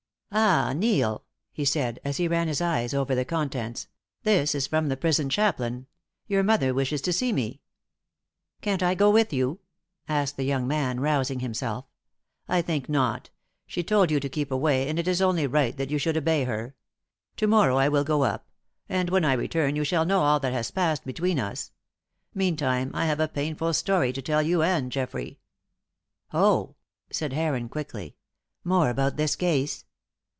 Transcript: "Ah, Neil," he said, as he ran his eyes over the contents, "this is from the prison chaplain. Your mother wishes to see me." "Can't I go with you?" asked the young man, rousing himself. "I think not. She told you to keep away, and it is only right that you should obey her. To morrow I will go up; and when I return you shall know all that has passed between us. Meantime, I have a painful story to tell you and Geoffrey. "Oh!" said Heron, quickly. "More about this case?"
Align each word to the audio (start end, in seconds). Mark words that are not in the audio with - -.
"Ah, 0.33 0.71
Neil," 0.71 1.25
he 1.51 1.65
said, 1.65 1.99
as 2.05 2.15
he 2.15 2.25
ran 2.25 2.47
his 2.47 2.61
eyes 2.61 2.93
over 2.93 3.13
the 3.13 3.25
contents, 3.25 3.89
"this 4.23 4.55
is 4.55 4.65
from 4.65 4.87
the 4.87 4.95
prison 4.95 5.29
chaplain. 5.29 5.87
Your 6.25 6.41
mother 6.41 6.73
wishes 6.73 7.01
to 7.01 7.11
see 7.11 7.33
me." 7.33 7.59
"Can't 8.61 8.81
I 8.81 8.95
go 8.95 9.09
with 9.09 9.33
you?" 9.33 9.59
asked 10.07 10.37
the 10.37 10.45
young 10.45 10.65
man, 10.69 11.01
rousing 11.01 11.41
himself. 11.41 11.83
"I 12.47 12.61
think 12.61 12.87
not. 12.87 13.29
She 13.67 13.83
told 13.83 14.09
you 14.09 14.21
to 14.21 14.29
keep 14.29 14.51
away, 14.51 14.87
and 14.87 14.97
it 14.97 15.05
is 15.05 15.21
only 15.21 15.47
right 15.47 15.75
that 15.75 15.89
you 15.91 15.97
should 15.97 16.15
obey 16.15 16.45
her. 16.45 16.75
To 17.35 17.45
morrow 17.47 17.75
I 17.75 17.89
will 17.89 18.05
go 18.05 18.23
up; 18.23 18.47
and 18.87 19.09
when 19.09 19.25
I 19.25 19.33
return 19.33 19.75
you 19.75 19.83
shall 19.83 20.05
know 20.05 20.21
all 20.21 20.39
that 20.39 20.53
has 20.53 20.71
passed 20.71 21.03
between 21.03 21.41
us. 21.41 21.73
Meantime, 22.33 22.89
I 22.93 23.05
have 23.05 23.19
a 23.19 23.27
painful 23.27 23.73
story 23.73 24.13
to 24.13 24.21
tell 24.21 24.41
you 24.41 24.61
and 24.61 24.93
Geoffrey. 24.93 25.39
"Oh!" 26.31 26.75
said 27.09 27.33
Heron, 27.33 27.67
quickly. 27.67 28.15
"More 28.63 28.89
about 28.89 29.17
this 29.17 29.35
case?" 29.35 29.83